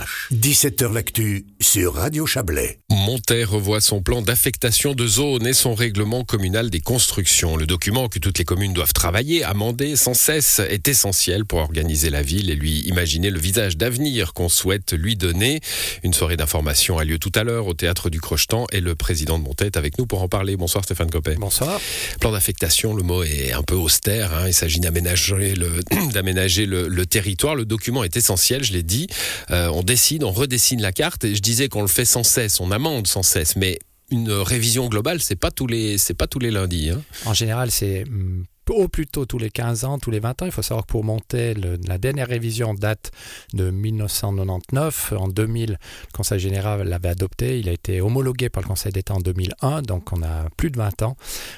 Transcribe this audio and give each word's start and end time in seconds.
Эрмитаж. 0.00 0.19
17h 0.32 0.92
L'actu 0.92 1.44
sur 1.60 1.94
Radio 1.94 2.24
Chablais. 2.24 2.78
Montet 2.88 3.42
revoit 3.42 3.80
son 3.80 4.00
plan 4.00 4.22
d'affectation 4.22 4.94
de 4.94 5.04
zone 5.04 5.44
et 5.44 5.52
son 5.52 5.74
règlement 5.74 6.22
communal 6.22 6.70
des 6.70 6.78
constructions. 6.80 7.56
Le 7.56 7.66
document 7.66 8.08
que 8.08 8.20
toutes 8.20 8.38
les 8.38 8.44
communes 8.44 8.72
doivent 8.72 8.92
travailler, 8.92 9.42
amender 9.42 9.96
sans 9.96 10.14
cesse, 10.14 10.60
est 10.60 10.86
essentiel 10.86 11.44
pour 11.44 11.58
organiser 11.58 12.10
la 12.10 12.22
ville 12.22 12.48
et 12.48 12.54
lui 12.54 12.78
imaginer 12.82 13.30
le 13.30 13.40
visage 13.40 13.76
d'avenir 13.76 14.32
qu'on 14.32 14.48
souhaite 14.48 14.92
lui 14.92 15.16
donner. 15.16 15.60
Une 16.04 16.14
soirée 16.14 16.36
d'information 16.36 16.98
a 16.98 17.04
lieu 17.04 17.18
tout 17.18 17.32
à 17.34 17.42
l'heure 17.42 17.66
au 17.66 17.74
théâtre 17.74 18.08
du 18.08 18.20
Crochetan 18.20 18.66
et 18.70 18.80
le 18.80 18.94
président 18.94 19.36
de 19.36 19.42
Montet 19.42 19.66
est 19.66 19.76
avec 19.76 19.98
nous 19.98 20.06
pour 20.06 20.22
en 20.22 20.28
parler. 20.28 20.56
Bonsoir 20.56 20.84
Stéphane 20.84 21.10
Copet. 21.10 21.34
Bonsoir. 21.40 21.80
Plan 22.20 22.30
d'affectation, 22.30 22.94
le 22.94 23.02
mot 23.02 23.24
est 23.24 23.50
un 23.50 23.64
peu 23.64 23.74
austère. 23.74 24.32
Hein. 24.32 24.44
Il 24.46 24.54
s'agit 24.54 24.78
d'aménager 24.78 25.56
le, 25.56 25.80
d'aménager 26.12 26.66
le, 26.66 27.06
territoire. 27.06 27.56
Le 27.56 27.64
document 27.64 28.04
est 28.04 28.16
essentiel, 28.16 28.62
je 28.62 28.72
l'ai 28.72 28.84
dit. 28.84 29.08
Euh, 29.50 29.68
on 29.74 29.82
décide, 29.82 30.19
on 30.24 30.32
redessine 30.32 30.80
la 30.80 30.92
carte. 30.92 31.24
Et 31.24 31.34
je 31.34 31.42
disais 31.42 31.68
qu'on 31.68 31.82
le 31.82 31.88
fait 31.88 32.04
sans 32.04 32.22
cesse, 32.22 32.60
on 32.60 32.70
amende 32.70 33.06
sans 33.06 33.22
cesse, 33.22 33.56
mais 33.56 33.78
une 34.10 34.30
révision 34.30 34.88
globale, 34.88 35.20
c'est 35.20 35.36
pas 35.36 35.50
les, 35.68 35.98
c'est 35.98 36.14
pas 36.14 36.26
tous 36.26 36.40
les 36.40 36.50
lundis. 36.50 36.90
Hein. 36.90 37.02
En 37.26 37.34
général, 37.34 37.70
c'est 37.70 38.04
hum, 38.04 38.44
au 38.70 38.88
plus 38.88 39.06
tôt 39.06 39.26
tous 39.26 39.38
les 39.38 39.50
15 39.50 39.84
ans, 39.84 39.98
tous 39.98 40.10
les 40.10 40.20
20 40.20 40.42
ans. 40.42 40.46
Il 40.46 40.52
faut 40.52 40.62
savoir 40.62 40.86
que 40.86 40.92
pour 40.92 41.04
monter, 41.04 41.54
la 41.54 41.98
dernière 41.98 42.28
révision 42.28 42.74
date 42.74 43.10
de 43.52 43.70
1999. 43.70 45.14
En 45.16 45.28
2000, 45.28 45.70
le 45.70 45.76
Conseil 46.12 46.38
général 46.38 46.88
l'avait 46.88 47.08
adopté. 47.08 47.58
Il 47.58 47.68
a 47.68 47.72
été 47.72 48.00
homologué 48.00 48.48
par 48.48 48.62
le 48.62 48.68
Conseil 48.68 48.92
d'État 48.92 49.14
en 49.14 49.20
2001, 49.20 49.82
donc 49.82 50.12
on 50.12 50.22
a 50.22 50.48
plus 50.56 50.70
de 50.70 50.78
20 50.78 51.02
ans. 51.02 51.16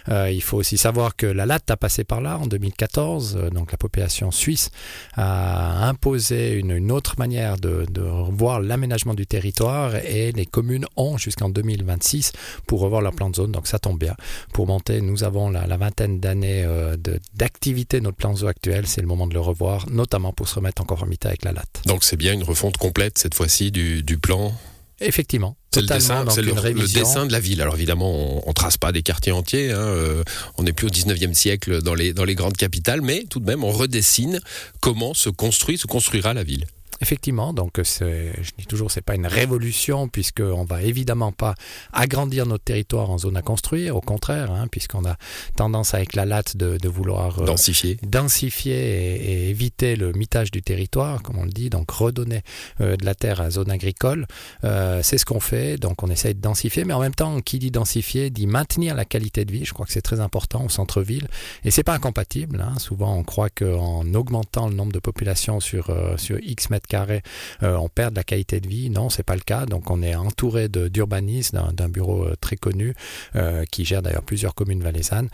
Euh, 0.08 0.30
il 0.30 0.42
faut 0.42 0.58
aussi 0.58 0.78
savoir 0.78 1.16
que 1.16 1.26
la 1.26 1.46
LAT 1.46 1.60
a 1.68 1.76
passé 1.76 2.04
par 2.04 2.20
là 2.20 2.38
en 2.38 2.46
2014. 2.46 3.36
Euh, 3.36 3.50
donc 3.50 3.72
la 3.72 3.78
population 3.78 4.30
suisse 4.30 4.70
a 5.14 5.88
imposé 5.88 6.54
une, 6.54 6.90
autre 6.92 7.14
manière 7.18 7.58
de, 7.58 7.86
de 7.90 8.02
revoir 8.02 8.60
l'aménagement 8.60 9.14
du 9.14 9.26
territoire 9.26 9.96
et 9.96 10.32
les 10.32 10.46
communes 10.46 10.86
ont 10.96 11.16
jusqu'en 11.16 11.48
2026 11.48 12.32
pour 12.66 12.80
revoir 12.80 13.02
leur 13.02 13.12
plan 13.12 13.30
de 13.30 13.36
zone. 13.36 13.52
Donc 13.52 13.66
ça 13.66 13.78
tombe 13.78 13.98
bien. 13.98 14.14
Pour 14.52 14.66
monter, 14.66 15.00
nous 15.00 15.24
avons 15.24 15.50
la, 15.50 15.66
la 15.66 15.76
vingtaine 15.76 16.20
d'années 16.20 16.64
euh, 16.64 16.96
d'activité 17.34 18.00
notre 18.00 18.16
plan 18.16 18.34
zoo 18.34 18.46
actuel, 18.46 18.86
c'est 18.86 19.00
le 19.00 19.06
moment 19.06 19.26
de 19.26 19.34
le 19.34 19.40
revoir, 19.40 19.88
notamment 19.90 20.32
pour 20.32 20.48
se 20.48 20.56
remettre 20.56 20.82
en 20.82 20.84
conformité 20.84 21.28
avec 21.28 21.44
la 21.44 21.52
latte. 21.52 21.82
Donc 21.86 22.04
c'est 22.04 22.16
bien 22.16 22.32
une 22.32 22.42
refonte 22.42 22.76
complète 22.76 23.18
cette 23.18 23.34
fois-ci 23.34 23.70
du, 23.70 24.18
plan? 24.18 24.54
Effectivement. 25.00 25.56
C'est 25.72 25.80
le, 25.80 25.86
dessin, 25.86 26.24
le, 26.24 26.86
dessin 26.92 27.26
de 27.26 27.32
la 27.32 27.40
ville. 27.40 27.60
Alors 27.60 27.74
évidemment, 27.74 28.44
on, 28.46 28.48
ne 28.48 28.52
trace 28.52 28.76
pas 28.76 28.92
des 28.92 29.02
quartiers 29.02 29.32
entiers. 29.32 29.72
Hein, 29.72 29.78
euh, 29.78 30.22
on 30.58 30.62
n'est 30.62 30.72
plus 30.72 30.86
au 30.86 30.90
19e 30.90 31.34
siècle 31.34 31.82
dans 31.82 31.94
les, 31.94 32.12
dans 32.12 32.24
les 32.24 32.34
grandes 32.34 32.56
capitales, 32.56 33.00
mais 33.00 33.24
tout 33.28 33.40
de 33.40 33.46
même, 33.46 33.64
on 33.64 33.70
redessine 33.70 34.38
comment 34.80 35.14
se 35.14 35.30
construit, 35.30 35.78
se 35.78 35.86
construira 35.86 36.34
la 36.34 36.44
ville. 36.44 36.66
Effectivement, 37.02 37.52
donc 37.52 37.72
je 37.82 38.50
dis 38.56 38.66
toujours, 38.66 38.90
c'est 38.90 39.02
pas 39.02 39.16
une 39.16 39.26
révolution 39.26 40.08
puisqu'on 40.08 40.64
va 40.64 40.82
évidemment 40.82 41.32
pas 41.32 41.54
agrandir 41.92 42.46
notre 42.46 42.64
territoire 42.64 43.10
en 43.10 43.18
zone 43.18 43.36
à 43.36 43.42
construire, 43.42 43.96
au 43.96 44.00
contraire, 44.00 44.50
hein, 44.52 44.68
puisqu'on 44.70 45.04
a 45.04 45.16
tendance 45.56 45.94
avec 45.94 46.14
la 46.14 46.24
latte 46.24 46.56
de, 46.56 46.88
vouloir 46.88 47.40
euh, 47.40 47.46
densifier, 47.46 47.98
densifier 48.02 48.74
et, 48.74 49.50
éviter 49.50 49.96
le 49.96 50.12
mitage 50.12 50.50
du 50.50 50.62
territoire, 50.62 51.22
comme 51.22 51.38
on 51.38 51.44
le 51.44 51.50
dit, 51.50 51.70
donc 51.70 51.90
redonner 51.90 52.42
euh, 52.80 52.96
de 52.96 53.04
la 53.04 53.14
terre 53.14 53.40
à 53.40 53.50
zone 53.50 53.70
agricole. 53.70 54.26
Euh, 54.64 55.00
c'est 55.02 55.18
ce 55.18 55.24
qu'on 55.24 55.40
fait, 55.40 55.76
donc 55.76 56.02
on 56.02 56.08
essaye 56.08 56.34
de 56.34 56.40
densifier, 56.40 56.84
mais 56.84 56.94
en 56.94 57.00
même 57.00 57.14
temps, 57.14 57.40
qui 57.40 57.58
dit 57.58 57.70
densifier 57.70 58.30
dit 58.30 58.46
maintenir 58.46 58.94
la 58.94 59.04
qualité 59.04 59.44
de 59.44 59.52
vie. 59.52 59.64
Je 59.64 59.72
crois 59.72 59.86
que 59.86 59.92
c'est 59.92 60.02
très 60.02 60.20
important 60.20 60.64
au 60.64 60.68
centre-ville 60.68 61.26
et 61.64 61.70
c'est 61.70 61.82
pas 61.82 61.94
incompatible. 61.94 62.60
Hein. 62.60 62.78
Souvent, 62.78 63.16
on 63.16 63.24
croit 63.24 63.50
qu'en 63.50 64.14
augmentant 64.14 64.68
le 64.68 64.74
nombre 64.74 64.92
de 64.92 65.00
population 65.00 65.60
sur 65.60 65.90
sur 66.16 66.38
x 66.42 66.70
mètres 66.70 66.88
carré, 66.92 67.22
euh, 67.62 67.76
on 67.76 67.88
perd 67.88 68.12
de 68.12 68.18
la 68.18 68.24
qualité 68.24 68.60
de 68.60 68.68
vie. 68.68 68.90
Non, 68.90 69.08
c'est 69.08 69.22
pas 69.22 69.34
le 69.34 69.40
cas. 69.40 69.64
Donc 69.64 69.90
on 69.90 70.02
est 70.02 70.14
entouré 70.14 70.68
d'urbanistes, 70.68 71.54
d'un 71.54 71.88
bureau 71.88 72.24
euh, 72.24 72.36
très 72.38 72.56
connu 72.56 72.94
euh, 73.34 73.64
qui 73.70 73.86
gère 73.86 74.02
d'ailleurs 74.02 74.22
plusieurs 74.22 74.54
communes 74.54 74.82
valaisannes 74.82 75.30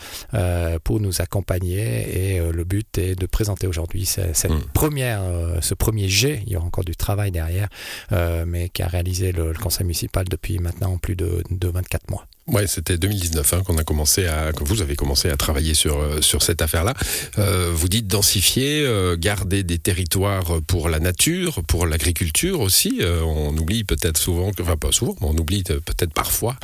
pour 0.84 1.00
nous 1.00 1.20
accompagner. 1.20 1.80
Et 2.18 2.52
le 2.52 2.64
but 2.64 2.98
est 2.98 3.16
de 3.16 3.26
présenter 3.26 3.66
aujourd'hui 3.66 4.06
cette 4.06 4.52
première, 4.72 5.22
ce 5.60 5.74
premier 5.74 6.08
jet. 6.08 6.42
Il 6.47 6.52
y 6.52 6.56
aura 6.56 6.66
encore 6.66 6.84
du 6.84 6.97
travail 6.97 7.30
derrière, 7.32 7.68
mais 8.47 8.68
qui 8.68 8.82
a 8.82 8.88
réalisé 8.88 9.32
le, 9.32 9.52
conseil 9.54 9.84
municipal 9.86 10.24
depuis 10.28 10.58
maintenant 10.58 10.98
plus 10.98 11.16
de, 11.16 11.42
de 11.50 11.68
24 11.68 12.10
mois. 12.10 12.26
Ouais, 12.48 12.66
c'était 12.66 12.97
2019 12.97 13.53
hein, 13.53 13.62
qu'on 13.62 13.76
a 13.76 13.84
commencé 13.84 14.26
à, 14.26 14.53
que 14.53 14.64
vous 14.64 14.81
avez 14.81 14.97
commencé 14.97 15.28
à 15.28 15.36
travailler 15.36 15.75
sur 15.75 15.98
euh, 15.98 16.22
sur 16.22 16.42
cette 16.42 16.62
affaire-là. 16.62 16.94
Euh, 17.38 17.70
vous 17.75 17.88
dites 17.88 18.06
densifier, 18.06 18.86
euh, 18.86 19.16
garder 19.19 19.62
des 19.64 19.78
territoires 19.78 20.62
pour 20.66 20.88
la 20.88 20.98
nature, 20.98 21.62
pour 21.64 21.86
l'agriculture 21.86 22.60
aussi. 22.60 23.00
Euh, 23.03 23.20
on 23.20 23.54
oublie 23.54 23.84
peut-être 23.84 24.16
souvent, 24.16 24.50
enfin 24.59 24.78
pas 24.78 24.92
souvent, 24.92 25.14
mais 25.20 25.26
on 25.26 25.36
oublie 25.36 25.62
peut-être 25.62 26.14
parfois 26.14 26.56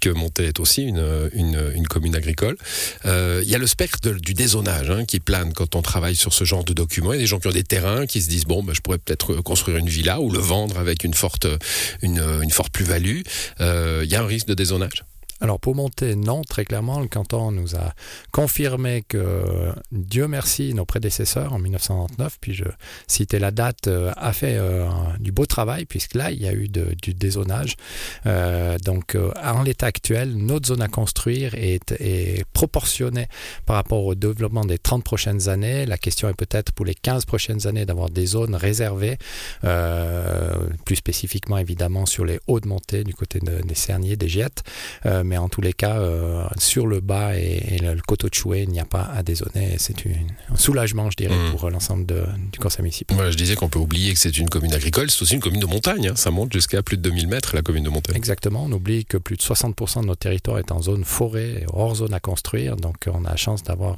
que 0.00 0.10
Montet 0.10 0.44
est 0.44 0.60
aussi 0.60 0.82
une 0.82 1.02
une, 1.32 1.72
une 1.74 1.88
commune 1.88 2.14
agricole. 2.14 2.56
Il 3.04 3.48
y 3.48 3.54
a 3.56 3.58
le 3.58 3.66
spectre 3.66 4.10
du 4.10 4.34
dézonage 4.34 4.90
hein, 4.90 5.04
qui 5.04 5.18
plane 5.18 5.52
quand 5.54 5.74
on 5.74 5.82
travaille 5.82 6.14
sur 6.14 6.32
ce 6.32 6.44
genre 6.44 6.62
de 6.62 6.72
documents. 6.72 7.14
Il 7.14 7.16
y 7.16 7.18
a 7.18 7.22
des 7.22 7.26
gens 7.26 7.40
qui 7.40 7.48
ont 7.48 7.52
des 7.52 7.64
terrains 7.64 8.06
qui 8.06 8.22
se 8.22 8.28
disent 8.28 8.44
bon, 8.44 8.62
ben, 8.62 8.74
je 8.74 8.80
pourrais 8.80 8.98
peut-être 8.98 9.34
construire 9.42 9.78
une 9.78 9.88
villa 9.88 10.20
ou 10.20 10.30
le 10.30 10.38
vendre 10.38 10.78
avec 10.78 11.02
une 11.02 11.14
forte 11.14 11.48
une, 12.00 12.22
une 12.42 12.50
forte 12.50 12.72
plus-value. 12.72 13.22
Il 13.58 14.08
y 14.08 14.14
a 14.14 14.22
un 14.22 14.26
risque 14.26 14.46
de 14.46 14.54
dézonage. 14.54 15.02
Alors 15.42 15.58
pour 15.58 15.74
monter, 15.74 16.14
non, 16.14 16.42
très 16.42 16.64
clairement, 16.64 17.00
le 17.00 17.08
canton 17.08 17.50
nous 17.50 17.74
a 17.74 17.94
confirmé 18.30 19.02
que 19.02 19.72
Dieu 19.90 20.28
merci, 20.28 20.72
nos 20.72 20.84
prédécesseurs 20.84 21.52
en 21.52 21.58
1999, 21.58 22.38
puis 22.40 22.54
je 22.54 22.62
citais 23.08 23.40
la 23.40 23.50
date, 23.50 23.88
euh, 23.88 24.12
a 24.16 24.32
fait 24.32 24.54
euh, 24.56 24.86
du 25.18 25.32
beau 25.32 25.44
travail, 25.44 25.84
puisque 25.84 26.14
là, 26.14 26.30
il 26.30 26.40
y 26.40 26.46
a 26.46 26.52
eu 26.52 26.68
du 26.68 27.12
dézonage. 27.14 27.74
Euh, 28.26 28.78
donc 28.84 29.16
en 29.42 29.62
l'état 29.62 29.86
actuel, 29.86 30.36
notre 30.36 30.68
zone 30.68 30.80
à 30.80 30.86
construire 30.86 31.56
est, 31.56 31.82
proportionnée 32.52 33.26
par 33.66 33.74
rapport 33.74 34.04
au 34.04 34.14
développement 34.14 34.64
des 34.64 34.78
30 34.78 35.02
prochaines 35.02 35.48
années. 35.48 35.86
La 35.86 35.98
question 35.98 36.28
est 36.28 36.34
peut-être 36.34 36.70
pour 36.70 36.86
les 36.86 36.94
15 36.94 37.24
prochaines 37.24 37.66
années 37.66 37.84
d'avoir 37.84 38.10
des 38.10 38.26
zones 38.26 38.54
réservées, 38.54 39.18
plus 40.84 40.96
spécifiquement 40.96 41.58
évidemment 41.58 42.06
sur 42.06 42.24
les 42.24 42.38
hauts 42.46 42.60
de 42.60 42.68
montée 42.68 43.02
du 43.02 43.12
côté 43.12 43.40
des 43.40 43.74
Cerniers, 43.74 44.16
des 44.16 44.28
Giettes 44.28 44.62
mais 45.32 45.38
en 45.38 45.48
tous 45.48 45.62
les 45.62 45.72
cas, 45.72 45.96
euh, 45.96 46.44
sur 46.58 46.86
le 46.86 47.00
bas 47.00 47.34
et, 47.38 47.78
le, 47.80 47.98
coteau 48.06 48.28
de 48.28 48.34
Chouet, 48.34 48.64
il 48.64 48.68
n'y 48.68 48.80
a 48.80 48.84
pas 48.84 49.10
à 49.16 49.22
dézoner. 49.22 49.76
C'est 49.78 49.96
un 50.04 50.56
soulagement, 50.56 51.08
je 51.10 51.16
dirais, 51.16 51.34
mmh. 51.34 51.56
pour 51.56 51.70
l'ensemble 51.70 52.04
du 52.04 52.58
conseil 52.58 52.82
municipal. 52.82 53.32
je 53.32 53.36
disais 53.38 53.54
qu'on 53.54 53.70
peut 53.70 53.78
oublier 53.78 54.12
que 54.12 54.18
c'est 54.18 54.36
une 54.36 54.50
commune 54.50 54.74
agricole, 54.74 55.10
c'est 55.10 55.22
aussi 55.22 55.32
une 55.32 55.40
commune 55.40 55.60
de 55.60 55.66
montagne. 55.66 56.08
Hein. 56.08 56.16
Ça 56.16 56.30
monte 56.30 56.52
jusqu'à 56.52 56.82
plus 56.82 56.98
de 56.98 57.02
2000 57.02 57.28
mètres, 57.28 57.56
la 57.56 57.62
commune 57.62 57.84
de 57.84 57.88
montagne. 57.88 58.14
Exactement. 58.14 58.64
On 58.64 58.72
oublie 58.72 59.06
que 59.06 59.16
plus 59.16 59.38
de 59.38 59.42
60% 59.42 60.02
de 60.02 60.06
notre 60.08 60.18
territoire 60.18 60.58
est 60.58 60.70
en 60.70 60.82
zone 60.82 61.02
forêt, 61.06 61.64
hors 61.72 61.94
zone 61.94 62.12
à 62.12 62.20
construire. 62.20 62.76
Donc, 62.76 63.08
on 63.10 63.24
a 63.24 63.30
la 63.30 63.36
chance 63.36 63.62
d'avoir 63.62 63.96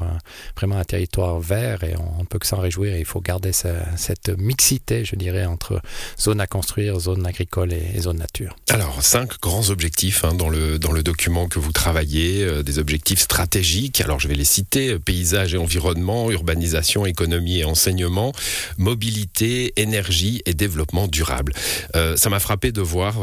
vraiment 0.57 0.77
un 0.77 0.85
territoire 0.85 1.41
vert 1.41 1.83
et 1.83 1.97
on 1.97 2.21
ne 2.21 2.27
peut 2.27 2.39
que 2.39 2.47
s'en 2.47 2.61
réjouir. 2.61 2.97
il 2.97 3.05
faut 3.05 3.21
garder 3.21 3.51
cette 3.53 4.29
mixité, 4.39 5.05
je 5.05 5.17
dirais, 5.17 5.47
entre 5.47 5.81
zone 6.21 6.41
à 6.41 6.47
construire, 6.47 7.01
zone 7.01 7.27
agricole 7.27 7.73
et, 7.73 8.01
zone 8.01 8.19
nature. 8.19 8.55
Alors, 8.71 9.03
cinq 9.03 9.41
grands 9.41 9.71
objectifs 9.71 10.23
hein, 10.25 10.35
dans, 10.35 10.49
le, 10.49 10.79
dans 10.79 10.93
le 10.93 11.03
document 11.03 11.24
que 11.25 11.59
vous 11.59 11.73
travaillez, 11.73 12.43
euh, 12.43 12.63
des 12.63 12.79
objectifs 12.79 13.21
stratégiques. 13.21 14.03
Alors 14.03 14.21
je 14.21 14.29
vais 14.29 14.35
les 14.35 14.45
citer 14.45 14.91
euh, 14.91 14.99
paysage 14.99 15.55
et 15.55 15.57
environnement, 15.57 16.31
urbanisation, 16.31 17.07
économie 17.07 17.61
et 17.61 17.65
enseignement, 17.65 18.33
mobilité, 18.77 19.73
énergie 19.77 20.43
et 20.45 20.53
développement 20.53 21.09
durable. 21.09 21.55
Euh, 21.97 22.17
ça 22.17 22.29
m'a 22.29 22.41
frappé 22.41 22.73
de 22.73 22.83
voir 22.83 23.15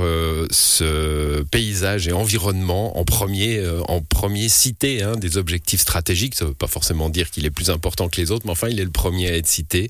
ce 0.49 1.43
paysage 1.43 2.07
et 2.07 2.11
environnement 2.11 2.97
en 2.97 3.03
premier, 3.03 3.63
en 3.87 4.01
premier 4.01 4.49
cité 4.49 5.03
hein, 5.03 5.15
des 5.15 5.37
objectifs 5.37 5.81
stratégiques. 5.81 6.35
Ça 6.35 6.45
ne 6.45 6.49
veut 6.49 6.55
pas 6.55 6.67
forcément 6.67 7.09
dire 7.09 7.29
qu'il 7.29 7.45
est 7.45 7.51
plus 7.51 7.69
important 7.69 8.09
que 8.09 8.19
les 8.19 8.31
autres, 8.31 8.45
mais 8.45 8.51
enfin 8.51 8.69
il 8.69 8.79
est 8.79 8.83
le 8.83 8.91
premier 8.91 9.29
à 9.29 9.37
être 9.37 9.47
cité. 9.47 9.89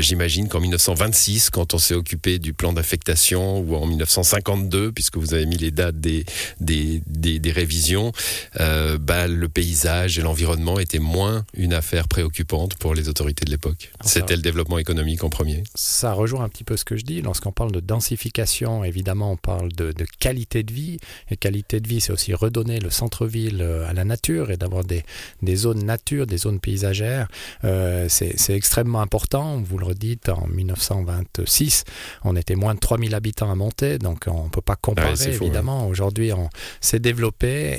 J'imagine 0.00 0.48
qu'en 0.48 0.60
1926, 0.60 1.50
quand 1.50 1.74
on 1.74 1.78
s'est 1.78 1.94
occupé 1.94 2.38
du 2.38 2.52
plan 2.52 2.72
d'affectation, 2.72 3.60
ou 3.60 3.76
en 3.76 3.86
1952, 3.86 4.92
puisque 4.92 5.18
vous 5.18 5.34
avez 5.34 5.46
mis 5.46 5.56
les 5.56 5.70
dates 5.70 6.00
des, 6.00 6.24
des 6.60 7.02
des 7.44 7.52
révisions, 7.52 8.10
euh, 8.58 8.96
bah, 8.98 9.26
le 9.28 9.48
paysage 9.50 10.18
et 10.18 10.22
l'environnement 10.22 10.78
étaient 10.78 10.98
moins 10.98 11.44
une 11.52 11.74
affaire 11.74 12.08
préoccupante 12.08 12.76
pour 12.76 12.94
les 12.94 13.10
autorités 13.10 13.44
de 13.44 13.50
l'époque. 13.50 13.92
C'était 14.02 14.34
le 14.34 14.40
développement 14.40 14.78
économique 14.78 15.22
en 15.24 15.28
premier. 15.28 15.62
Ça 15.74 16.14
rejoint 16.14 16.42
un 16.42 16.48
petit 16.48 16.64
peu 16.64 16.78
ce 16.78 16.86
que 16.86 16.96
je 16.96 17.04
dis. 17.04 17.20
Lorsqu'on 17.20 17.52
parle 17.52 17.70
de 17.70 17.80
densification, 17.80 18.82
évidemment, 18.82 19.32
on 19.32 19.36
parle 19.36 19.72
de, 19.72 19.92
qualité 20.18 20.62
de 20.62 20.72
vie. 20.72 20.98
Et 21.30 21.36
qualité 21.36 21.80
de 21.80 21.88
vie, 21.88 22.00
c'est 22.00 22.12
aussi 22.12 22.32
redonner 22.32 22.80
le 22.80 22.88
centre-ville 22.88 23.60
euh, 23.60 23.86
à 23.86 23.92
la 23.92 24.06
nature 24.06 24.50
et 24.50 24.56
d'avoir 24.56 24.82
des, 24.82 25.02
des, 25.42 25.56
zones 25.56 25.84
nature, 25.84 26.26
des 26.26 26.38
zones 26.38 26.60
paysagères. 26.60 27.28
Euh, 27.64 28.06
c'est 28.08 28.54
extrêmement 28.54 29.02
important. 29.02 29.60
Vous 29.60 29.76
le 29.76 29.84
redites, 29.84 30.30
en 30.30 30.46
1926, 30.46 31.84
on 32.24 32.36
était 32.36 32.54
moins 32.54 32.74
de 32.74 32.80
3000 32.80 33.14
habitants 33.14 33.50
à 33.50 33.54
monter, 33.54 33.98
donc 33.98 34.24
on 34.28 34.44
ne 34.44 34.48
peut 34.48 34.62
pas 34.62 34.76
comparer 34.76 35.10
Ouais, 35.10 35.32
fou, 35.32 35.44
évidemment. 35.44 35.86
Aujourd'hui, 35.88 36.32
on 36.32 36.48
s'est 36.80 36.98
développé 36.98 37.23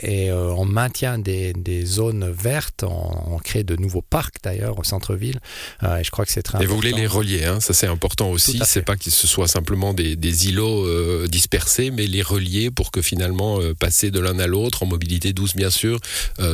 et 0.04 0.30
euh, 0.32 0.52
on 0.54 0.66
maintient 0.66 1.18
des, 1.20 1.54
des 1.54 1.86
zones 1.86 2.30
vertes, 2.32 2.84
on, 2.84 3.34
on 3.34 3.38
crée 3.38 3.64
de 3.64 3.76
nouveaux 3.76 4.02
parcs 4.02 4.36
d'ailleurs 4.44 4.78
au 4.80 4.84
centre-ville, 4.84 5.40
euh, 5.84 5.98
et 5.98 6.04
je 6.04 6.12
crois 6.12 6.26
que 6.26 6.32
c'est 6.32 6.42
très 6.42 6.58
Et 6.58 6.66
vous 6.66 6.74
important. 6.74 6.90
voulez 6.90 7.02
les 7.02 7.08
relier, 7.08 7.46
hein, 7.46 7.60
ça 7.60 7.74
c'est 7.74 7.88
important 7.88 8.30
aussi. 8.32 8.60
C'est 8.66 8.82
pas 8.84 8.96
que 8.96 9.10
ce 9.10 9.28
soit 9.28 9.48
simplement 9.48 9.94
des, 9.94 10.16
des 10.16 10.48
îlots 10.50 10.86
euh, 10.88 11.28
dispersés, 11.28 11.92
mais 11.92 12.08
les 12.08 12.22
relier 12.22 12.72
pour 12.72 12.92
que 12.92 13.02
finalement 13.02 13.60
passer 13.80 14.12
de 14.12 14.20
l'un 14.20 14.40
à 14.40 14.48
l'autre 14.48 14.84
en 14.84 14.86
mobilité 14.86 15.34
douce 15.34 15.56
bien 15.56 15.70
sûr 15.70 16.00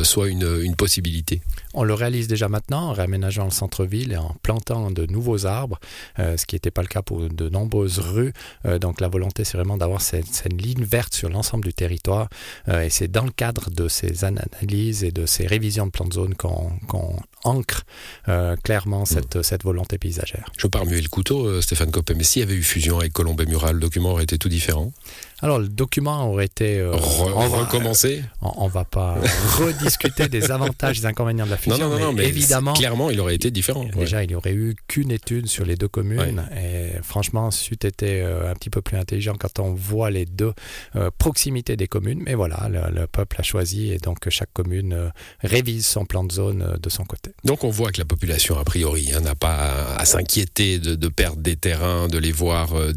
soit 0.03 0.27
une, 0.29 0.59
une 0.61 0.75
possibilité. 0.75 1.41
On 1.73 1.83
le 1.83 1.93
réalise 1.93 2.27
déjà 2.27 2.49
maintenant 2.49 2.89
en 2.89 2.93
réaménageant 2.93 3.45
le 3.45 3.51
centre-ville 3.51 4.11
et 4.11 4.17
en 4.17 4.35
plantant 4.43 4.91
de 4.91 5.05
nouveaux 5.05 5.45
arbres, 5.45 5.79
euh, 6.19 6.35
ce 6.37 6.45
qui 6.45 6.55
n'était 6.55 6.71
pas 6.71 6.81
le 6.81 6.87
cas 6.87 7.01
pour 7.01 7.21
de 7.29 7.49
nombreuses 7.49 7.99
rues. 7.99 8.33
Euh, 8.65 8.77
donc 8.79 8.99
la 8.99 9.07
volonté, 9.07 9.43
c'est 9.43 9.57
vraiment 9.57 9.77
d'avoir 9.77 10.01
cette, 10.01 10.27
cette 10.27 10.61
ligne 10.61 10.83
verte 10.83 11.13
sur 11.13 11.29
l'ensemble 11.29 11.63
du 11.63 11.73
territoire. 11.73 12.27
Euh, 12.67 12.80
et 12.85 12.89
c'est 12.89 13.07
dans 13.07 13.25
le 13.25 13.31
cadre 13.31 13.69
de 13.69 13.87
ces 13.87 14.23
analyses 14.23 15.03
et 15.03 15.11
de 15.11 15.25
ces 15.25 15.47
révisions 15.47 15.85
de 15.85 15.91
plans 15.91 16.07
de 16.07 16.13
zone 16.13 16.35
qu'on 16.35 16.71
qu'on 16.87 17.15
ancre 17.43 17.83
euh, 18.27 18.55
clairement 18.57 19.05
cette, 19.05 19.41
cette 19.41 19.63
volonté 19.63 19.97
paysagère. 19.97 20.49
Je 20.57 20.67
pars 20.67 20.85
muer 20.85 21.01
le 21.01 21.09
couteau, 21.09 21.45
euh, 21.47 21.61
Stéphane 21.61 21.91
Coppet, 21.91 22.13
mais 22.15 22.23
s'il 22.23 22.41
y 22.41 22.43
avait 22.43 22.55
eu 22.55 22.63
fusion 22.63 22.99
avec 22.99 23.13
Colombet 23.13 23.45
Mural, 23.45 23.75
le 23.75 23.81
document 23.81 24.11
aurait 24.11 24.23
été 24.23 24.37
tout 24.37 24.49
différent? 24.49 24.91
Alors 25.43 25.57
le 25.59 25.67
document 25.69 26.29
aurait 26.31 26.45
été... 26.45 26.77
euh, 26.79 26.91
Re- 26.93 27.33
on 27.35 27.47
va- 27.47 27.57
recommencer 27.61 28.23
on, 28.41 28.67
va 28.67 28.85
pas 28.85 29.15
rediscuter 29.57 30.27
des 30.29 30.51
avantages 30.51 30.99
et 30.99 31.01
des 31.01 31.07
inconvénients 31.07 31.45
de 31.45 31.51
la 31.51 31.57
fusion, 31.57 31.89
non, 31.89 31.97
non, 31.97 32.05
non, 32.07 32.13
mais 32.13 32.27
évidemment... 32.27 32.73
clairement 32.73 33.09
il 33.09 33.19
aurait 33.19 33.35
été 33.35 33.49
différent. 33.49 33.83
ouais. 33.85 33.91
Déjà, 33.95 34.23
il 34.23 34.27
n'y 34.27 34.35
aurait 34.35 34.53
eu 34.53 34.75
qu'une 34.87 35.11
étude 35.11 35.47
sur 35.47 35.65
les 35.65 35.75
deux 35.75 35.87
communes. 35.87 36.45
Et 36.55 36.91
franchement, 37.01 37.49
c'eût 37.51 37.73
été 37.73 38.21
euh, 38.21 38.51
un 38.51 38.53
petit 38.53 38.69
peu 38.69 38.81
plus 38.81 38.97
intelligent 38.97 39.35
quand 39.39 39.57
on 39.59 39.73
voit 39.73 40.11
les 40.11 40.25
deux 40.25 40.53
euh, 40.95 41.09
proximités 41.17 41.75
des 41.75 41.87
communes. 41.87 42.21
Mais 42.23 42.35
voilà, 42.35 42.69
le, 42.69 42.93
le 42.93 43.07
peuple 43.07 43.37
a 43.39 43.43
choisi 43.43 43.91
et 43.91 43.97
donc 43.97 44.29
chaque 44.29 44.53
commune 44.53 45.11
révise 45.41 45.87
son 45.87 46.05
plan 46.05 46.23
de 46.23 46.31
zone 46.31 46.77
de 46.81 46.89
son 46.89 47.03
côté. 47.03 47.30
Donc 47.43 47.63
on 47.63 47.69
voit 47.69 47.91
que 47.91 47.99
la 47.99 48.05
population, 48.05 48.57
a 48.57 48.63
priori, 48.63 49.11
hein, 49.13 49.21
n'a 49.21 49.35
pas 49.35 49.95
à, 49.97 50.05
s'inquiéter 50.05 50.79
de, 50.79 50.95
de 50.95 51.07
perdre 51.07 51.41
des 51.41 51.55
terrains, 51.55 52.07
de 52.07 52.17
les 52.17 52.31
voir 52.31 52.77
euh, 52.77 52.93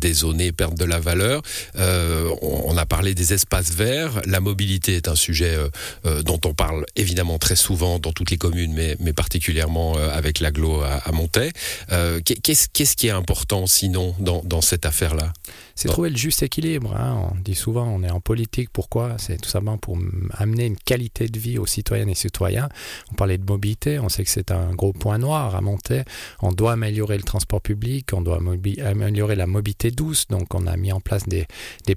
perdre 0.56 0.76
de 0.76 0.84
la 0.84 1.00
valeur. 1.00 1.42
Euh, 1.76 2.28
on, 2.42 2.76
a 2.76 2.86
parlé 2.86 3.14
des 3.14 3.32
espaces 3.32 3.70
verts. 3.72 4.20
La 4.26 4.40
mobilité 4.40 4.96
est 4.96 5.08
un 5.08 5.14
sujet 5.14 5.54
euh, 5.56 5.68
euh, 6.06 6.22
dont 6.22 6.40
on 6.44 6.54
parle 6.54 6.84
évidemment 6.96 7.38
très 7.38 7.56
souvent 7.56 7.98
dans 7.98 8.12
toutes 8.12 8.30
les 8.30 8.36
communes, 8.38 8.72
mais, 8.72 8.96
mais 9.00 9.12
particulièrement 9.12 9.96
euh, 9.96 10.10
avec 10.12 10.40
l'aglo 10.40 10.82
à, 10.82 10.94
à 11.04 11.12
Montaix. 11.12 11.52
Euh, 11.92 12.20
qu'est- 12.24 12.40
Qu'est-ce 12.42 12.68
qu'est-ce 12.72 12.96
qui 12.96 13.06
est 13.06 13.10
important 13.10 13.66
sinon 13.66 14.14
dans, 14.18 14.42
dans 14.44 14.60
cette 14.60 14.84
affaire-là? 14.86 15.32
C'est 15.74 15.88
trouver 15.88 16.10
le 16.10 16.16
juste 16.16 16.42
équilibre. 16.42 16.94
hein. 16.96 17.30
On 17.32 17.40
dit 17.40 17.54
souvent, 17.54 17.86
on 17.86 18.02
est 18.02 18.10
en 18.10 18.20
politique. 18.20 18.68
Pourquoi? 18.72 19.16
C'est 19.18 19.40
tout 19.40 19.48
simplement 19.48 19.78
pour 19.78 19.98
amener 20.32 20.66
une 20.66 20.76
qualité 20.76 21.26
de 21.26 21.38
vie 21.38 21.58
aux 21.58 21.66
citoyennes 21.66 22.08
et 22.08 22.14
citoyens. 22.14 22.68
On 23.10 23.14
parlait 23.14 23.38
de 23.38 23.44
mobilité. 23.44 23.98
On 23.98 24.08
sait 24.08 24.24
que 24.24 24.30
c'est 24.30 24.50
un 24.50 24.72
gros 24.74 24.92
point 24.92 25.18
noir 25.18 25.54
à 25.54 25.60
monter. 25.60 26.02
On 26.40 26.52
doit 26.52 26.72
améliorer 26.72 27.16
le 27.16 27.22
transport 27.22 27.60
public. 27.60 28.10
On 28.12 28.20
doit 28.20 28.38
améliorer 28.38 29.36
la 29.36 29.46
mobilité 29.46 29.90
douce. 29.90 30.28
Donc, 30.28 30.54
on 30.54 30.66
a 30.66 30.76
mis 30.76 30.92
en 30.92 31.00
place 31.00 31.24
des, 31.28 31.46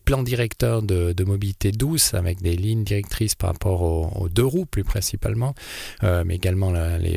plans 0.04 0.24
directeurs 0.24 0.82
de, 0.82 1.24
mobilité 1.24 1.72
douce 1.72 2.14
avec 2.14 2.42
des 2.42 2.56
lignes 2.56 2.84
directrices 2.84 3.36
par 3.36 3.52
rapport 3.52 3.82
aux, 3.82 4.30
deux 4.30 4.46
roues, 4.46 4.66
plus 4.66 4.84
principalement, 4.84 5.54
euh, 6.04 6.24
mais 6.26 6.36
également 6.36 6.74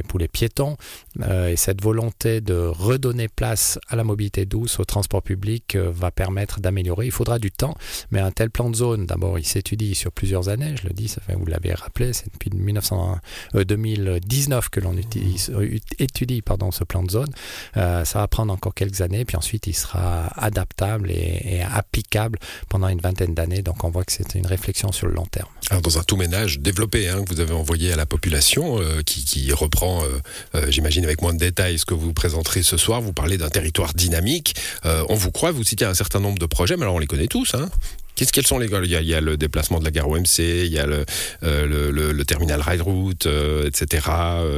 pour 0.09 0.19
les 0.19 0.29
piétons. 0.29 0.77
Euh, 1.21 1.49
et 1.49 1.56
cette 1.56 1.83
volonté 1.83 2.41
de 2.41 2.55
redonner 2.55 3.29
place 3.29 3.79
à 3.89 3.97
la 3.97 4.05
mobilité 4.05 4.47
douce, 4.47 4.81
au 4.81 4.85
transport 4.85 5.23
public, 5.23 5.77
euh, 5.77 5.91
va 5.91 6.11
permettre 6.11 6.50
d'améliorer. 6.58 7.06
Il 7.06 7.12
faudra 7.12 7.38
du 7.38 7.50
temps, 7.52 7.76
mais 8.11 8.20
un 8.20 8.31
tel 8.31 8.50
plan 8.50 8.70
de 8.70 8.76
zone, 8.76 9.06
d'abord, 9.06 9.38
il 9.38 9.44
s'étudie 9.44 9.94
sur 9.94 10.11
plusieurs 10.11 10.49
années. 10.49 10.75
Je 10.81 10.88
le 10.88 10.94
dis, 10.94 11.14
vous 11.37 11.47
l'avez 11.47 11.75
rappelé, 11.75 12.12
c'est 12.12 12.32
depuis 12.32 12.50
1900, 12.50 13.19
euh, 13.55 13.64
2019 13.64 14.69
que 14.70 14.81
l'on 14.81 14.97
euh, 14.97 15.79
étudie 15.99 16.43
ce 16.73 16.85
plan 16.85 17.02
de 17.02 17.11
zone. 17.11 17.31
Euh, 17.76 18.05
ça 18.05 18.20
va 18.20 18.29
prendre 18.29 18.52
encore 18.52 18.75
quelques 18.75 19.00
années, 19.00 19.25
puis 19.25 19.37
ensuite 19.37 19.67
il 19.67 19.75
sera 19.75 20.26
adaptable 20.37 21.11
et 21.11 21.62
applicable 21.62 22.38
pendant 22.69 22.88
une 22.88 23.00
vingtaine 23.00 23.35
d'années. 23.35 23.62
Donc 23.62 23.85
on 23.85 23.91
voit 23.91 24.05
que 24.05 24.12
c'est 24.12 24.35
une 24.35 24.46
réflexion 24.46 24.93
sur 24.93 25.06
le 25.06 25.14
long 25.14 25.26
terme. 25.26 25.49
Alors, 25.70 25.82
dans 25.82 25.99
un 25.99 26.02
tout 26.02 26.17
ménage 26.17 26.58
développé 26.58 27.08
hein, 27.08 27.22
que 27.22 27.32
vous 27.32 27.40
avez 27.40 27.52
envoyé 27.52 27.93
à 27.93 27.96
la 27.96 28.05
population, 28.05 28.81
euh, 28.81 29.02
qui, 29.06 29.25
qui 29.25 29.52
reprend, 29.52 30.02
euh, 30.02 30.08
euh, 30.56 30.67
j'imagine 30.69 31.05
avec 31.05 31.22
moins 31.22 31.32
de 31.32 31.38
détails, 31.38 31.78
ce 31.78 31.84
que 31.84 31.94
vous 31.94 32.12
présenterez 32.12 32.64
ce 32.64 32.76
soir, 32.76 33.00
vous 33.00 33.12
parlez 33.12 33.38
d'un 33.38 33.50
territoire 33.50 33.94
dynamique. 33.94 34.56
Euh, 34.84 35.05
on 35.08 35.14
vous 35.14 35.31
croit, 35.31 35.52
vous 35.52 35.62
citez 35.62 35.84
un 35.84 35.94
certain 35.94 36.19
nombre 36.19 36.38
de 36.40 36.46
projets, 36.46 36.76
mais 36.76 36.82
alors 36.82 36.96
on 36.96 36.99
les 36.99 37.06
connaît 37.06 37.28
tous. 37.28 37.55
Hein 37.55 37.70
Qu'est-ce 38.17 38.32
quels 38.32 38.46
sont 38.46 38.58
les 38.58 38.67
il 38.67 38.90
y, 38.90 38.96
a, 38.96 39.00
il 39.00 39.06
y 39.06 39.14
a 39.14 39.20
le 39.20 39.37
déplacement 39.38 39.78
de 39.78 39.84
la 39.84 39.90
gare 39.90 40.08
OMC, 40.11 40.40
il 40.40 40.67
y 40.67 40.78
a 40.78 40.84
le, 40.87 41.06
euh, 41.43 41.67
le, 41.67 41.90
le, 41.90 42.12
le 42.12 42.25
terminal 42.26 42.61
rail 42.61 42.81
route, 42.81 43.26
etc. 43.64 44.08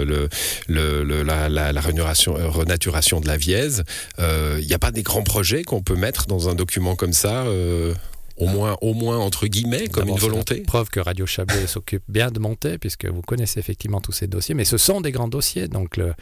le, 0.04 0.28
la, 1.22 1.48
la, 1.48 1.72
la 1.72 1.80
renaturation, 1.80 3.20
de 3.20 3.26
la 3.28 3.36
Vièze. 3.36 3.84
Il 4.18 4.66
n'y 4.66 4.74
a 4.74 4.78
pas 4.80 4.90
des 4.90 5.02
grands 5.02 5.22
projets 5.22 5.62
qu'on 5.62 5.82
peut 5.82 5.94
mettre 5.94 6.26
dans 6.26 6.48
un 6.48 6.54
document 6.54 6.96
comme 6.96 7.12
ça, 7.12 7.44
au 8.36 8.46
moins, 8.46 8.76
au 8.80 8.94
moins 8.94 9.18
entre 9.18 9.46
guillemets, 9.46 9.88
comme 9.88 10.08
une 10.08 10.16
volonté. 10.18 10.60
Preuve 10.62 10.88
que 10.88 11.00
Radio 11.00 11.26
Chablais 11.26 11.66
s'occupe 11.66 12.02
bien 12.08 12.30
de 12.30 12.38
monter, 12.38 12.78
puisque 12.78 13.06
vous 13.06 13.22
connaissez 13.22 13.60
effectivement 13.60 14.00
tous 14.00 14.12
ces 14.12 14.26
dossiers, 14.26 14.54
mais 14.54 14.64
ce 14.64 14.76
sont 14.76 15.00
des 15.00 15.12
grands 15.12 15.28
dossiers. 15.28 15.68
Donc, 15.68 15.96
le- 15.96 16.14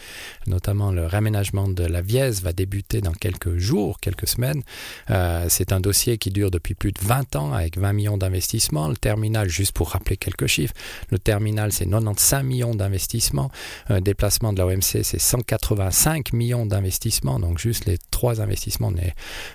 notamment 0.47 0.93
le 0.93 1.07
réaménagement 1.07 1.69
de 1.69 1.85
la 1.85 2.03
Vièze 2.03 2.43
va 2.43 2.53
débuter 2.53 3.01
dans 3.01 3.13
quelques 3.13 3.57
jours, 3.59 4.01
quelques 4.01 4.27
semaines. 4.29 4.63
Euh, 5.11 5.47
c'est 5.49 5.73
un 5.73 5.81
dossier 5.81 6.19
qui 6.19 6.31
dure 6.31 6.51
depuis 6.51 6.75
plus 6.75 6.93
de 6.93 7.01
20 7.03 7.37
ans, 7.37 7.53
avec 7.53 7.79
20 7.79 7.93
millions 7.93 8.17
d'investissements. 8.19 8.89
Le 8.89 8.97
terminal, 8.97 9.49
juste 9.49 9.73
pour 9.73 9.91
rappeler 9.91 10.17
quelques 10.17 10.47
chiffres, 10.47 10.75
le 11.11 11.19
terminal, 11.19 11.73
c'est 11.73 11.87
95 11.87 12.45
millions 12.45 12.75
d'investissements. 12.75 13.51
Déplacement 14.01 14.53
de 14.53 14.59
la 14.59 14.67
OMC, 14.67 15.03
c'est 15.03 15.19
185 15.19 16.33
millions 16.33 16.67
d'investissements. 16.67 17.39
Donc, 17.39 17.59
juste 17.59 17.85
les 17.87 17.99
trois 18.11 18.41
investissements, 18.41 18.89
on 18.89 18.97
est 18.97 19.15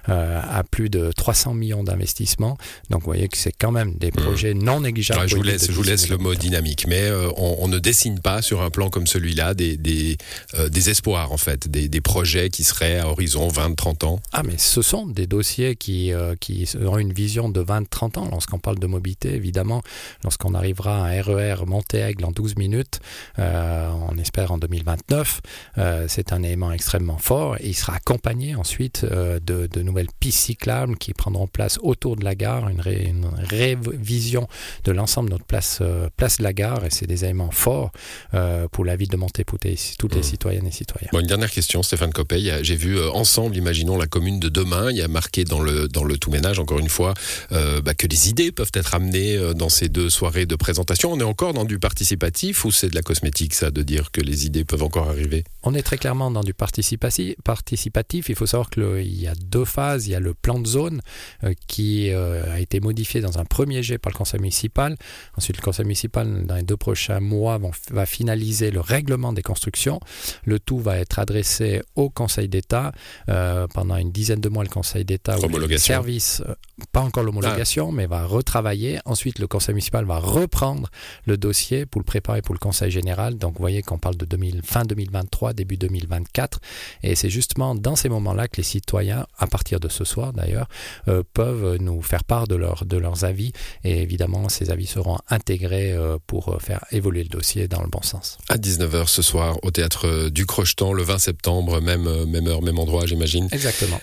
euh, 0.10 0.42
à 0.42 0.64
plus 0.64 0.90
de 0.90 1.12
300 1.16 1.54
millions 1.54 1.84
d'investissements. 1.84 2.45
Donc, 2.90 3.02
vous 3.02 3.06
voyez 3.06 3.28
que 3.28 3.38
c'est 3.38 3.52
quand 3.52 3.72
même 3.72 3.96
des 3.96 4.12
projets 4.12 4.54
non 4.54 4.82
négligeables. 4.82 5.28
Je 5.28 5.36
vous 5.36 5.44
laisse, 5.44 5.68
je 5.68 5.72
vous 5.72 5.84
10 5.84 5.90
laisse 5.90 6.10
le 6.10 6.18
mot 6.18 6.36
dynamique, 6.36 6.86
mais 6.88 7.04
euh, 7.04 7.30
on, 7.38 7.58
on 7.60 7.68
ne 7.68 7.80
dessine 7.80 8.20
pas 8.20 8.42
sur 8.42 8.62
un 8.62 8.70
plan 8.70 8.90
comme 8.90 9.08
celui-là 9.08 9.54
des, 9.54 9.78
des, 9.78 10.18
euh, 10.56 10.70
des 10.70 10.90
espoirs 10.90 11.32
en 11.32 11.38
fait, 11.38 11.68
des, 11.68 11.88
des 11.90 12.02
projets 12.02 12.50
qui 12.50 12.64
seraient 12.64 13.00
à 13.00 13.08
horizon 13.08 13.48
20-30 13.48 14.06
ans. 14.06 14.20
Ah, 14.32 14.44
mais 14.44 14.58
ce 14.58 14.82
sont 14.82 15.08
des 15.08 15.28
dossiers 15.28 15.76
qui, 15.76 16.14
euh, 16.14 16.36
qui 16.40 16.70
auront 16.84 16.98
une 16.98 17.14
vision 17.14 17.50
de 17.50 17.62
20-30 17.62 18.20
ans. 18.20 18.28
Lorsqu'on 18.32 18.60
parle 18.60 18.80
de 18.80 18.88
mobilité, 18.88 19.34
évidemment, 19.34 19.82
lorsqu'on 20.24 20.54
arrivera 20.54 21.06
à 21.06 21.10
un 21.10 21.22
RER 21.22 21.66
Montéaigle 21.66 22.26
en 22.26 22.32
12 22.32 22.58
minutes, 22.58 23.00
on 23.38 24.18
espère 24.18 24.52
en 24.52 24.58
2029, 24.58 25.42
euh, 25.78 26.06
c'est 26.08 26.34
un 26.34 26.44
élément 26.44 26.72
extrêmement 26.72 27.18
fort. 27.18 27.58
Et 27.60 27.70
il 27.70 27.74
sera 27.74 27.96
accompagné 27.96 28.56
ensuite 28.56 29.06
de, 29.06 29.68
de 29.68 29.82
nouvelles 29.82 30.08
pistes 30.20 30.40
cyclables 30.40 30.98
qui 30.98 31.14
prendront 31.14 31.48
place 31.48 31.80
autour 31.82 32.16
de 32.16 32.24
la 32.24 32.35
gare, 32.36 32.70
une, 32.70 32.82
ré- 32.82 33.06
une 33.08 33.26
révision 33.38 34.48
de 34.84 34.92
l'ensemble 34.92 35.30
de 35.30 35.34
notre 35.36 35.46
place, 35.46 35.80
euh, 35.82 36.10
place 36.18 36.38
de 36.38 36.44
la 36.44 36.54
gare. 36.54 36.86
Et 36.86 36.90
c'est 36.90 37.08
des 37.08 37.24
éléments 37.24 37.52
forts 37.52 37.92
euh, 38.34 38.68
pour 38.72 38.86
la 38.86 38.96
ville 38.96 39.10
de 39.10 39.18
Monté, 39.18 39.44
pour 39.44 39.58
les- 39.64 39.78
toutes 39.98 40.14
les 40.16 40.22
Mmh. 40.22 40.24
citoyennes 40.24 40.68
et 40.68 40.72
citoyens. 40.72 41.10
Bon, 41.12 41.20
une 41.20 41.28
dernière 41.28 41.52
question, 41.52 41.82
Stéphane 41.84 42.12
a- 42.12 42.64
J'ai 42.64 42.76
vu 42.76 42.98
euh, 42.98 43.10
ensemble, 43.12 43.56
imaginons 43.56 43.98
la 43.98 44.08
commune 44.08 44.40
de 44.40 44.50
demain. 44.50 44.92
Il 44.92 44.98
y 44.98 45.02
a 45.02 45.08
marqué 45.08 45.44
dans 45.44 45.60
le, 45.62 45.88
dans 45.88 46.04
le 46.04 46.18
tout 46.18 46.32
ménage, 46.32 46.60
encore 46.60 46.80
une 46.80 46.90
fois, 46.90 47.14
euh, 47.52 47.82
bah, 47.82 47.94
que 47.94 48.08
les 48.08 48.30
idées 48.30 48.52
peuvent 48.52 48.72
être 48.74 48.94
amenées 48.96 49.36
euh, 49.38 49.54
dans 49.54 49.70
ces 49.70 49.90
deux 49.90 50.10
soirées 50.10 50.46
de 50.46 50.56
présentation. 50.56 51.12
On 51.12 51.20
est 51.20 51.24
encore 51.24 51.54
dans 51.54 51.66
du 51.66 51.80
participatif 51.80 52.66
ou 52.66 52.72
c'est 52.72 52.90
de 52.90 52.96
la 52.96 53.02
cosmétique, 53.02 53.54
ça, 53.54 53.72
de 53.72 53.82
dire 53.84 54.12
que 54.12 54.22
les 54.22 54.46
idées 54.46 54.66
peuvent 54.66 54.84
encore 54.84 55.10
arriver? 55.10 55.44
On 55.64 55.74
est 55.74 55.82
très 55.84 55.98
clairement 55.98 56.32
dans 56.32 56.44
du 56.44 56.54
participatif. 56.54 57.36
participatif. 57.44 58.30
Il 58.30 58.36
faut 58.36 58.46
savoir 58.46 58.70
qu'il 58.70 59.16
y 59.22 59.28
a 59.28 59.34
deux 59.36 59.66
phases. 59.66 60.08
Il 60.08 60.12
y 60.12 60.16
a 60.16 60.20
le 60.20 60.34
plan 60.34 60.60
de 60.60 60.68
zone 60.68 61.02
euh, 61.44 61.54
qui 61.68 62.10
a 62.48 62.60
été 62.60 62.80
modifié 62.80 63.22
dans 63.22 63.38
un 63.40 63.46
premier 63.46 63.84
jet 63.84 63.98
par 63.98 64.12
le 64.12 64.18
conseil 64.18 64.40
municipal. 64.40 64.98
Ensuite, 65.38 65.58
le 65.58 65.62
conseil 65.62 65.86
municipal, 65.86 66.46
dans 66.46 66.56
les 66.56 66.64
deux 66.64 66.78
prochains 66.78 67.20
mois, 67.20 67.60
va 67.92 68.06
finaliser 68.06 68.72
le 68.72 68.80
règlement 68.80 69.34
des 69.34 69.42
constructions. 69.42 70.00
Le 70.46 70.60
tout 70.60 70.80
va 70.80 70.98
être 70.98 71.20
adressé 71.20 71.82
au 71.96 72.10
Conseil 72.10 72.48
d'État. 72.48 72.92
Euh, 73.30 73.68
pendant 73.74 73.98
une 73.98 74.12
dizaine 74.12 74.40
de 74.40 74.50
mois, 74.50 74.64
le 74.64 74.70
Conseil 74.70 75.06
d'État 75.06 75.38
ou 75.40 75.46
Homologation. 75.46 75.94
services, 75.94 76.42
euh, 76.48 76.54
pas 76.92 77.02
encore 77.02 77.24
l'homologation, 77.24 77.92
mais 77.92 78.06
va 78.06 78.26
retravailler. 78.26 79.00
Ensuite, 79.06 79.40
le 79.40 79.48
Conseil 79.48 79.74
municipal 79.74 80.06
va 80.06 80.20
reprendre 80.20 80.90
le 81.26 81.38
dossier 81.38 81.86
pour 81.86 82.00
le 82.00 82.06
préparer 82.06 82.42
pour 82.42 82.54
le 82.54 82.60
Conseil 82.60 82.92
général. 82.92 83.38
Donc, 83.38 83.54
vous 83.54 83.62
voyez 83.62 83.82
qu'on 83.82 83.98
parle 83.98 84.18
de 84.18 84.26
2000, 84.26 84.62
fin 84.64 84.84
2023, 84.84 85.54
début 85.54 85.78
2024. 85.78 86.60
Et 87.04 87.16
c'est 87.16 87.30
justement 87.30 87.76
dans 87.76 87.96
ces 87.96 88.10
moments-là 88.10 88.48
que 88.48 88.58
les 88.58 88.64
citoyens, 88.64 89.26
à 89.38 89.48
partir 89.48 89.80
de 89.80 89.90
ce 89.90 90.04
soir 90.04 90.34
d'ailleurs, 90.34 90.68
euh, 91.08 91.24
peuvent 91.34 91.78
nous 91.80 92.02
faire 92.02 92.15
faire 92.16 92.24
part 92.24 92.48
de, 92.48 92.56
leur, 92.56 92.86
de 92.86 92.98
leurs 92.98 93.26
avis 93.26 93.52
et 93.84 94.02
évidemment 94.02 94.48
ces 94.48 94.72
avis 94.72 94.86
seront 94.86 95.18
intégrés 95.30 95.94
pour 96.28 96.58
faire 96.62 96.86
évoluer 96.92 97.24
le 97.24 97.30
dossier 97.30 97.68
dans 97.68 97.82
le 97.82 97.90
bon 97.90 98.02
sens. 98.02 98.38
À 98.48 98.58
19h 98.58 99.08
ce 99.08 99.22
soir 99.22 99.58
au 99.64 99.72
théâtre 99.72 100.30
du 100.30 100.46
Crochetan 100.46 100.94
le 100.94 101.04
20 101.04 101.20
septembre, 101.20 101.82
même, 101.82 102.26
même 102.26 102.48
heure, 102.48 102.62
même 102.62 102.80
endroit 102.80 103.06
j'imagine. 103.06 103.50
Exactement. 103.52 104.00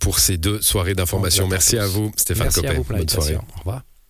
pour 0.00 0.18
ces 0.18 0.36
deux 0.36 0.60
soirées 0.62 0.94
d'information. 0.94 1.46
Merci 1.46 1.78
à 1.78 1.86
vous 1.86 2.10
Stéphane 2.16 2.46
Merci 2.46 2.62
Copé. 2.62 2.98
Bonne 2.98 3.08
soirée. 3.08 3.36
Au 3.36 3.58
revoir. 3.60 3.82